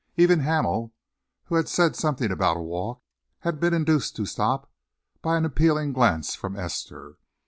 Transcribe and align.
Even 0.17 0.39
Hamel, 0.39 0.93
who 1.43 1.53
had 1.53 1.69
said 1.69 1.95
something 1.95 2.31
about 2.31 2.57
a 2.57 2.61
walk, 2.61 3.03
had 3.41 3.59
been 3.59 3.71
induced 3.71 4.15
to 4.15 4.25
stop 4.25 4.67
by 5.21 5.37
an 5.37 5.45
appealing 5.45 5.93
glance 5.93 6.33
from 6.33 6.55
Esther. 6.57 7.19